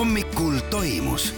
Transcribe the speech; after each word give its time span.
hommikul 0.00 0.52
toimus 0.70 1.34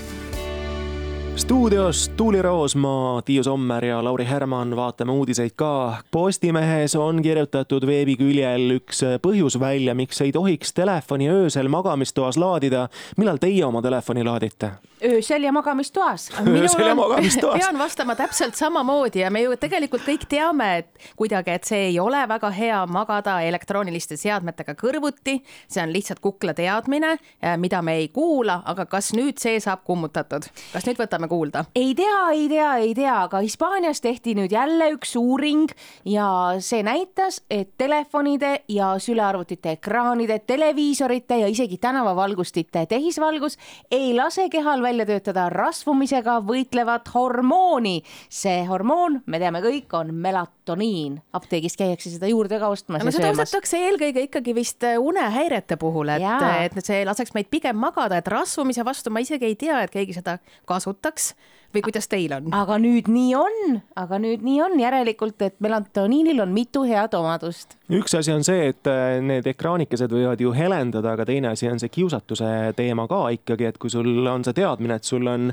stuudios 1.36 2.08
Tuuli 2.16 2.42
Roosmaa, 2.42 3.22
Tiiu 3.22 3.42
Sommer 3.42 3.84
ja 3.84 4.04
Lauri 4.04 4.24
Härman, 4.24 4.76
vaatame 4.76 5.12
uudiseid 5.12 5.50
ka. 5.56 5.96
Postimehes 6.10 6.94
on 6.96 7.22
kirjutatud 7.22 7.86
veebiküljel 7.86 8.76
üks 8.76 9.02
põhjus 9.24 9.58
välja, 9.60 9.96
miks 9.98 10.20
ei 10.22 10.32
tohiks 10.32 10.72
telefoni 10.72 11.30
öösel 11.30 11.68
magamistoas 11.68 12.38
laadida. 12.38 12.88
millal 13.16 13.42
teie 13.42 13.64
oma 13.64 13.82
telefoni 13.82 14.24
laadite? 14.24 14.70
Öösel 15.04 15.42
ja 15.42 15.52
magamistoas. 15.52 16.30
öösel 16.46 16.86
ja 16.86 16.94
magamistoas. 16.94 17.58
pean 17.60 17.78
vastama 17.78 18.14
täpselt 18.14 18.54
samamoodi 18.54 19.22
ja 19.22 19.30
me 19.30 19.42
ju 19.42 19.56
tegelikult 19.60 20.04
kõik 20.06 20.26
teame, 20.28 20.68
et 20.82 21.10
kuidagi, 21.16 21.50
et 21.56 21.68
see 21.68 21.88
ei 21.90 21.98
ole 22.00 22.22
väga 22.28 22.50
hea 22.54 22.80
magada 22.86 23.40
elektrooniliste 23.42 24.16
seadmetega 24.16 24.74
kõrvuti. 24.78 25.40
see 25.68 25.82
on 25.82 25.92
lihtsalt 25.92 26.20
kukla 26.20 26.54
teadmine, 26.54 27.16
mida 27.56 27.82
me 27.82 27.96
ei 28.00 28.08
kuula, 28.08 28.60
aga 28.66 28.86
kas 28.86 29.12
nüüd 29.16 29.40
see 29.42 29.60
saab 29.60 29.84
kummutatud, 29.84 30.46
kas 30.72 30.86
nüüd 30.86 31.00
võtame 31.00 31.28
kuulda? 31.28 31.64
ei 31.74 31.94
tea, 31.98 32.20
ei 32.32 32.48
tea, 32.48 32.70
ei 32.76 32.94
tea, 32.94 33.16
aga 33.26 33.42
Hispaanias 33.42 34.00
tehti 34.00 34.34
nüüd 34.38 34.52
jälle 34.52 34.92
üks 34.96 35.16
uuring 35.18 35.70
ja 36.04 36.28
see 36.60 36.82
näitas, 36.86 37.42
et 37.50 37.74
telefonide 37.78 38.62
ja 38.68 38.94
sülearvutite 39.02 39.76
ekraanide, 39.78 40.38
televiisorite 40.46 41.42
ja 41.42 41.50
isegi 41.50 41.78
tänavavalgustite 41.82 42.86
tehisvalgus 42.86 43.58
ei 43.90 44.14
lase 44.14 44.48
kehal 44.52 44.82
välja 44.82 44.91
töötada 45.08 45.48
rasvumisega 45.52 46.38
võitlevat 46.46 47.08
hormooni. 47.14 48.02
see 48.28 48.66
hormoon, 48.68 49.22
me 49.26 49.38
teame 49.38 49.62
kõik, 49.64 49.88
on 49.96 50.12
melatoniin. 50.14 51.20
apteegis 51.32 51.76
käiakse 51.76 52.10
seda 52.10 52.28
juurde 52.28 52.58
ka 52.58 52.68
ostmas 52.68 53.04
no, 53.04 53.10
söömas. 53.10 53.38
kasutatakse 53.38 53.80
eelkõige 53.86 54.26
ikkagi 54.28 54.54
vist 54.54 54.84
unehäirete 54.98 55.76
puhul, 55.76 56.12
et, 56.16 56.76
et 56.76 56.84
see 56.84 57.04
laseks 57.08 57.34
meid 57.34 57.48
pigem 57.50 57.76
magada, 57.76 58.20
et 58.20 58.28
rasvumise 58.28 58.84
vastu 58.84 59.10
ma 59.10 59.24
isegi 59.24 59.48
ei 59.48 59.56
tea, 59.56 59.82
et 59.82 59.90
keegi 59.90 60.20
seda 60.20 60.38
kasutaks 60.68 61.32
või 61.74 61.84
kuidas 61.88 62.08
teil 62.10 62.34
on? 62.36 62.50
aga 62.56 62.78
nüüd 62.82 63.08
nii 63.12 63.32
on, 63.38 63.78
aga 63.96 64.18
nüüd 64.22 64.44
nii 64.44 64.60
on 64.66 64.78
järelikult, 64.80 65.40
et 65.46 65.58
melatoniinil 65.64 66.42
on 66.44 66.52
mitu 66.54 66.84
head 66.88 67.14
omadust. 67.18 67.76
üks 67.92 68.16
asi 68.18 68.32
on 68.34 68.44
see, 68.46 68.68
et 68.72 68.90
äh, 68.90 69.18
need 69.24 69.46
ekraanikesed 69.52 70.12
võivad 70.12 70.40
ju 70.40 70.52
helendada, 70.56 71.16
aga 71.16 71.26
teine 71.28 71.52
asi 71.52 71.68
on 71.70 71.80
see 71.82 71.92
kiusatuse 71.92 72.72
teema 72.76 73.08
ka 73.10 73.24
ikkagi, 73.38 73.70
et 73.72 73.80
kui 73.82 73.92
sul 73.92 74.26
on 74.26 74.44
see 74.44 74.56
teadmine, 74.56 75.00
et 75.00 75.08
sul 75.08 75.26
on 75.28 75.50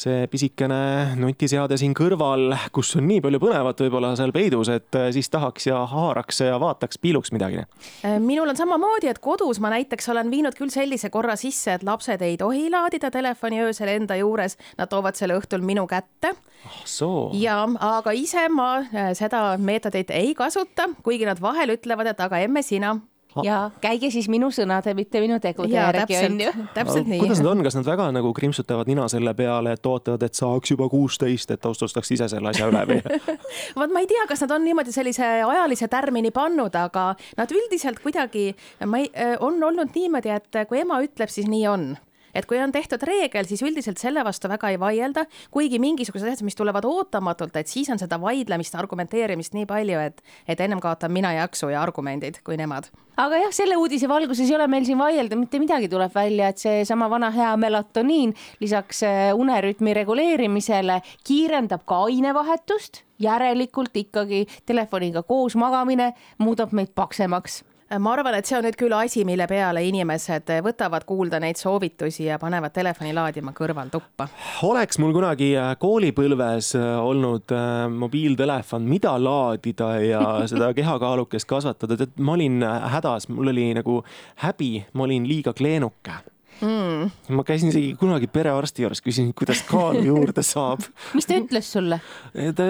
see 0.00 0.26
pisikene 0.30 1.16
nutiseade 1.18 1.76
siin 1.80 1.92
kõrval, 1.96 2.54
kus 2.72 2.94
on 2.96 3.06
nii 3.08 3.20
palju 3.24 3.40
põnevat 3.42 3.82
võib-olla 3.84 4.12
seal 4.18 4.32
peidus, 4.34 4.70
et 4.72 4.96
äh, 4.96 5.10
siis 5.14 5.28
tahaks 5.32 5.66
ja 5.68 5.82
haaraks 5.90 6.42
ja 6.46 6.60
vaataks, 6.62 7.00
piiluks 7.02 7.34
midagi. 7.34 7.64
Äh, 8.06 8.16
minul 8.22 8.48
on 8.52 8.58
samamoodi, 8.58 9.10
et 9.10 9.20
kodus 9.22 9.60
ma 9.60 9.72
näiteks 9.74 10.08
olen 10.12 10.30
viinud 10.32 10.56
küll 10.58 10.72
sellise 10.72 11.10
korra 11.12 11.36
sisse, 11.40 11.76
et 11.76 11.86
lapsed 11.86 12.22
ei 12.24 12.38
tohi 12.40 12.68
laadida 12.72 13.10
telefoni 13.10 13.60
öösel 13.66 13.92
enda 13.96 14.16
juures, 14.20 14.56
nad 14.78 14.90
toovad 14.92 15.18
selle 15.18 15.36
õhtul 15.40 15.49
minu 15.58 15.86
kätte. 15.90 16.36
Oh,. 17.02 17.32
ja, 17.32 17.64
aga 17.80 18.12
ise 18.12 18.48
ma 18.52 18.82
äh, 18.84 19.12
seda 19.16 19.56
meetodit 19.58 20.10
ei 20.12 20.34
kasuta, 20.36 20.90
kuigi 21.02 21.24
nad 21.26 21.40
vahel 21.40 21.72
ütlevad, 21.74 22.12
et 22.12 22.20
aga 22.20 22.38
emme 22.44 22.62
sina. 22.62 22.98
Ja 23.46 23.70
käige 23.78 24.08
siis 24.10 24.26
minu 24.26 24.48
sõnade, 24.50 24.90
mitte 24.98 25.20
minu 25.22 25.36
tegude 25.38 25.70
järgi, 25.70 26.16
on 26.18 26.40
ju. 26.42 26.50
täpselt 26.76 27.06
nii. 27.06 27.20
kuidas 27.22 27.38
nad 27.38 27.52
on, 27.52 27.62
kas 27.62 27.76
nad 27.78 27.86
väga 27.86 28.08
nagu 28.16 28.32
krimpsutavad 28.34 28.90
nina 28.90 29.06
selle 29.12 29.34
peale, 29.38 29.76
et 29.78 29.86
ootavad, 29.86 30.24
et 30.26 30.34
saaks 30.34 30.74
juba 30.74 30.88
kuusteist, 30.90 31.54
et 31.54 31.70
otsustaks 31.70 32.10
ise 32.16 32.26
selle 32.32 32.50
asja 32.50 32.66
üle 32.70 32.82
või? 32.90 32.98
Vot 33.78 33.94
ma 33.94 34.02
ei 34.02 34.10
tea, 34.10 34.26
kas 34.28 34.42
nad 34.42 34.56
on 34.58 34.66
niimoodi 34.66 34.94
sellise 34.94 35.30
ajalise 35.46 35.86
tärmini 35.92 36.34
pannud, 36.34 36.74
aga 36.74 37.12
nad 37.38 37.54
üldiselt 37.54 38.02
kuidagi, 38.02 38.50
ma 38.90 39.04
ei, 39.04 39.10
äh, 39.14 39.36
on 39.38 39.62
olnud 39.62 39.94
niimoodi, 39.94 40.34
et 40.34 40.64
kui 40.68 40.82
ema 40.82 40.98
ütleb, 41.06 41.30
siis 41.30 41.46
nii 41.50 41.66
on 41.70 41.92
et 42.34 42.46
kui 42.46 42.60
on 42.62 42.72
tehtud 42.72 43.02
reegel, 43.06 43.46
siis 43.48 43.62
üldiselt 43.66 44.00
selle 44.00 44.24
vastu 44.26 44.48
väga 44.50 44.70
ei 44.72 44.80
vaielda, 44.80 45.26
kuigi 45.50 45.80
mingisugused 45.82 46.28
asjad, 46.28 46.46
mis 46.46 46.58
tulevad 46.58 46.86
ootamatult, 46.88 47.56
et 47.60 47.70
siis 47.70 47.90
on 47.92 48.00
seda 48.00 48.20
vaidlemist, 48.20 48.76
argumenteerimist 48.78 49.56
nii 49.56 49.68
palju, 49.70 50.00
et, 50.10 50.24
et 50.48 50.60
ennem 50.60 50.80
kaotan 50.82 51.12
mina 51.12 51.32
jaksu 51.36 51.70
ja 51.72 51.82
argumendid 51.82 52.42
kui 52.46 52.58
nemad. 52.60 52.90
Aga 53.20 53.36
jah, 53.42 53.52
selle 53.52 53.76
uudise 53.76 54.08
valguses 54.08 54.48
ei 54.48 54.56
ole 54.56 54.66
meil 54.70 54.86
siin 54.88 54.98
vaielda, 55.00 55.36
mitte 55.36 55.58
midagi 55.60 55.90
tuleb 55.92 56.14
välja, 56.14 56.48
et 56.48 56.62
seesama 56.62 57.10
vana 57.12 57.28
hea 57.34 57.50
melatoniin 57.60 58.32
lisaks 58.62 59.02
äh, 59.04 59.18
unerütmi 59.36 59.92
reguleerimisele 59.98 61.00
kiirendab 61.28 61.84
ka 61.88 62.04
ainevahetust, 62.06 63.02
järelikult 63.20 63.96
ikkagi 64.00 64.46
telefoniga 64.66 65.22
koos 65.26 65.58
magamine 65.60 66.14
muudab 66.40 66.72
meid 66.72 66.94
paksemaks 66.96 67.60
ma 67.98 68.12
arvan, 68.14 68.36
et 68.38 68.46
see 68.46 68.54
on 68.54 68.62
nüüd 68.62 68.76
küll 68.78 68.94
asi, 68.94 69.24
mille 69.26 69.46
peale 69.50 69.82
inimesed 69.82 70.52
võtavad 70.62 71.02
kuulda 71.08 71.40
neid 71.42 71.58
soovitusi 71.58 72.28
ja 72.28 72.38
panevad 72.38 72.74
telefoni 72.74 73.10
laadima 73.16 73.50
kõrvaltuppa. 73.56 74.28
oleks 74.68 75.00
mul 75.02 75.14
kunagi 75.16 75.50
äh, 75.58 75.72
koolipõlves 75.80 76.74
äh, 76.78 76.90
olnud 77.02 77.50
äh, 77.50 77.88
mobiiltelefon, 77.90 78.86
mida 78.86 79.16
laadida 79.18 79.92
ja 80.04 80.24
seda 80.50 80.70
kehakaalukest 80.76 81.48
kasvatada, 81.50 81.98
tead, 81.98 82.14
ma 82.22 82.38
olin 82.38 82.62
hädas, 82.62 83.26
mul 83.32 83.50
oli 83.50 83.72
nagu 83.74 84.02
häbi, 84.44 84.74
ma 84.94 85.08
olin 85.08 85.26
liiga 85.26 85.56
kleenuke 85.56 86.20
mm.. 86.60 87.34
ma 87.36 87.44
käisin 87.46 87.70
isegi 87.72 87.94
kunagi 88.00 88.28
perearsti 88.32 88.84
juures, 88.84 89.02
küsisin, 89.04 89.32
kuidas 89.36 89.62
kaalu 89.68 90.04
juurde 90.10 90.44
saab. 90.46 90.84
mis 91.16 91.28
ta 91.28 91.38
ütles 91.40 91.70
sulle? 91.76 92.00
et 92.34 92.60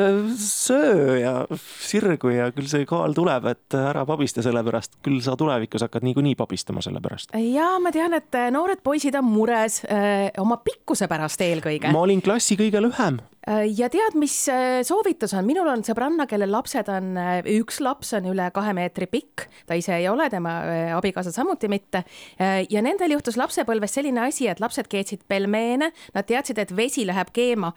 söö 0.44 1.18
ja 1.20 1.34
sirgu 1.80 2.34
ja 2.34 2.50
küll 2.54 2.70
see 2.70 2.86
kaal 2.88 3.16
tuleb, 3.16 3.50
et 3.52 3.78
ära 3.80 4.04
pabista 4.08 4.44
selle 4.46 4.62
pärast, 4.66 4.98
küll 5.04 5.20
sa 5.24 5.36
tulevikus 5.40 5.86
hakkad 5.86 6.06
niikuinii 6.06 6.36
pabistama 6.38 6.84
selle 6.84 7.02
pärast. 7.04 7.34
ja 7.34 7.72
ma 7.82 7.92
tean, 7.94 8.14
et 8.18 8.40
noored 8.54 8.82
poisid 8.84 9.18
on 9.18 9.28
mures 9.30 9.82
öö, 9.86 10.30
oma 10.42 10.60
pikkuse 10.64 11.08
pärast 11.10 11.42
eelkõige. 11.44 11.92
ma 11.92 12.06
olin 12.06 12.22
klassi 12.24 12.58
kõige 12.60 12.82
lühem 12.84 13.20
ja 13.48 13.88
tead, 13.88 14.16
mis 14.20 14.34
äh, 14.52 14.82
soovitus 14.84 15.32
on, 15.32 15.46
minul 15.48 15.68
on 15.72 15.80
sõbranna, 15.84 16.26
kellel 16.28 16.50
lapsed 16.52 16.90
on, 16.92 17.14
äh, 17.16 17.38
üks 17.56 17.78
laps 17.80 18.12
on 18.18 18.28
üle 18.28 18.50
kahe 18.52 18.74
meetri 18.76 19.08
pikk, 19.08 19.46
ta 19.66 19.78
ise 19.78 19.94
ei 19.96 20.08
ole, 20.10 20.26
tema 20.30 20.52
abikaasa 20.96 21.32
samuti 21.32 21.68
mitte. 21.70 22.02
ja 22.40 22.82
nendel 22.82 23.14
juhtus 23.14 23.36
lapsepõlves 23.40 23.94
selline 23.94 24.20
asi, 24.26 24.46
et 24.50 24.60
lapsed 24.60 24.88
keetsid 24.90 25.22
pelmeene, 25.28 25.90
nad 26.14 26.26
teadsid, 26.26 26.58
et 26.60 26.74
vesi 26.76 27.06
läheb 27.08 27.30
keema 27.32 27.72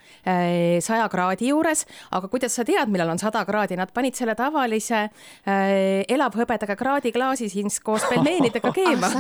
saja 0.84 1.06
kraadi 1.12 1.50
juures, 1.52 1.86
aga 2.12 2.28
kuidas 2.32 2.56
sa 2.56 2.66
tead, 2.68 2.92
millal 2.92 3.14
on 3.14 3.22
sada 3.22 3.44
kraadi, 3.48 3.78
nad 3.80 3.92
panid 3.96 4.18
selle 4.18 4.36
tavalise 4.40 5.06
elavhõbedaga 5.46 6.76
kraadiklaasi 6.80 7.50
siis 7.52 7.80
koos 7.84 8.06
pelmeenidega 8.10 8.74
keema. 8.80 9.12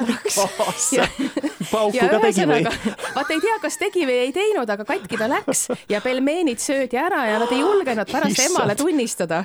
Pauku 1.71 1.97
ka 1.99 2.21
tegi 2.27 2.47
või? 2.49 2.63
vaata 2.65 3.35
ei 3.35 3.43
tea, 3.43 3.57
kas 3.63 3.79
tegi 3.81 4.07
või 4.09 4.19
ei 4.27 4.33
teinud, 4.35 4.69
aga 4.69 4.87
katki 4.87 5.19
ta 5.19 5.29
läks. 5.31 5.67
Ja 5.91 6.01
pelmeen 6.03 6.32
pelmeenid 6.33 6.57
söödi 6.59 6.97
ära 6.97 7.25
ja 7.27 7.39
nad 7.39 7.51
ei 7.51 7.59
julgenud 7.59 8.09
pärast 8.11 8.31
Issand. 8.39 8.55
emale 8.55 8.75
tunnistada, 8.75 9.44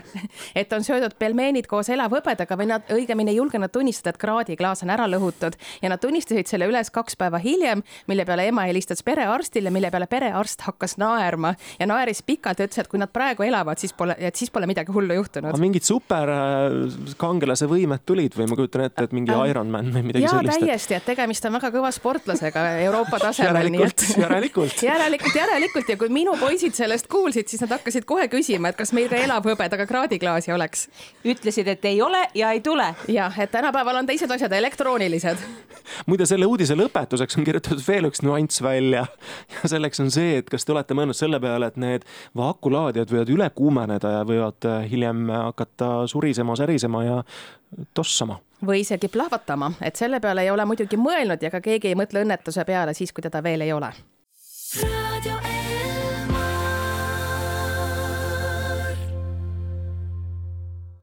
et 0.56 0.72
on 0.72 0.84
söödud 0.84 1.14
pelmeenid 1.18 1.66
koos 1.68 1.88
elavhõbedaga 1.92 2.56
või 2.56 2.68
nad 2.70 2.88
õigemini 2.92 3.34
ei 3.34 3.36
julgenud 3.36 3.70
tunnistada, 3.72 4.14
et 4.14 4.20
kraadiklaas 4.20 4.82
on 4.86 4.90
ära 4.94 5.04
lõhutud 5.10 5.58
ja 5.82 5.90
nad 5.92 6.00
tunnistasid 6.00 6.48
selle 6.48 6.68
üles 6.70 6.90
kaks 6.90 7.16
päeva 7.20 7.38
hiljem, 7.42 7.82
mille 8.08 8.24
peale 8.24 8.46
ema 8.48 8.64
helistas 8.68 9.04
perearstile, 9.04 9.70
mille 9.74 9.90
peale 9.92 10.06
perearst 10.08 10.64
hakkas 10.64 10.96
naerma 10.96 11.54
ja 11.78 11.86
naeris 11.90 12.22
pikalt 12.22 12.58
ja 12.62 12.68
ütles, 12.68 12.80
et 12.80 12.88
kui 12.88 13.02
nad 13.02 13.12
praegu 13.12 13.44
elavad, 13.44 13.78
siis 13.78 13.92
pole, 13.92 14.16
et 14.18 14.36
siis 14.36 14.50
pole 14.50 14.66
midagi 14.70 14.92
hullu 14.94 15.18
juhtunud. 15.20 15.58
mingid 15.60 15.84
superkangelase 15.84 17.68
võimed 17.68 18.06
tulid 18.06 18.38
või 18.38 18.48
ma 18.48 18.56
kujutan 18.56 18.86
ette, 18.88 19.04
et 19.10 19.16
mingi 19.16 19.34
äh, 19.34 19.44
Ironman 19.52 19.92
või 19.92 20.06
midagi 20.08 20.24
jaa, 20.24 20.38
sellist? 20.38 20.64
täiesti, 20.64 20.96
et 20.96 21.08
tegemist 21.12 21.44
on 21.44 21.58
väga 21.60 21.72
kõva 21.74 21.92
sportlasega 21.92 22.66
Euroopa 22.86 23.20
tasemel. 23.28 23.52
järelikult, 23.52 24.08
järelikult. 24.16 24.82
järelikult, 24.92 25.40
järelikult 25.42 25.94
ja 25.94 26.00
kui 26.00 26.12
minu 26.12 26.36
poisid 26.40 26.77
sellest 26.78 27.08
kuulsid, 27.10 27.48
siis 27.50 27.62
nad 27.64 27.72
hakkasid 27.76 28.06
kohe 28.08 28.28
küsima, 28.32 28.70
et 28.70 28.78
kas 28.78 28.92
meil 28.96 29.10
ka 29.10 29.18
elavhõbedaga 29.18 29.86
kraadiklaasi 29.88 30.52
oleks. 30.54 30.88
ütlesid, 31.24 31.68
et 31.68 31.84
ei 31.84 32.02
ole 32.02 32.22
ja 32.34 32.52
ei 32.54 32.60
tule. 32.60 32.94
jah, 33.08 33.40
et 33.40 33.50
tänapäeval 33.50 34.02
on 34.02 34.06
teised 34.06 34.30
asjad 34.30 34.52
elektroonilised. 34.52 35.44
muide, 36.06 36.26
selle 36.26 36.46
uudise 36.46 36.76
lõpetuseks 36.78 37.38
on 37.38 37.44
kirjutatud 37.44 37.84
veel 37.88 38.10
üks 38.10 38.22
nüanss 38.22 38.62
välja 38.62 39.06
ja 39.54 39.68
selleks 39.74 40.00
on 40.00 40.10
see, 40.14 40.38
et 40.42 40.50
kas 40.50 40.64
te 40.64 40.72
olete 40.72 40.94
mõelnud 40.94 41.16
selle 41.16 41.40
peale, 41.40 41.70
et 41.72 41.76
need 41.76 42.06
akulaadijad 42.48 43.10
võivad 43.12 43.32
üle 43.34 43.50
kuumeneda 43.54 44.18
ja 44.18 44.26
võivad 44.28 44.68
äh, 44.68 44.84
hiljem 44.90 45.28
hakata 45.30 46.06
surisema, 46.06 46.56
särisema 46.56 47.04
ja 47.04 47.22
tossama 47.94 48.38
või 48.66 48.80
isegi 48.82 49.08
plahvatama, 49.08 49.72
et 49.82 49.96
selle 49.96 50.20
peale 50.20 50.42
ei 50.42 50.50
ole 50.50 50.64
muidugi 50.66 50.98
mõelnud 50.98 51.42
ja 51.42 51.50
ka 51.50 51.60
keegi 51.62 51.92
ei 51.92 51.98
mõtle 51.98 52.24
õnnetuse 52.24 52.64
peale 52.66 52.94
siis, 52.94 53.14
kui 53.14 53.22
teda 53.22 53.42
veel 53.42 53.66
ei 53.66 53.72
ole. 53.72 53.92
raadio 54.82 55.67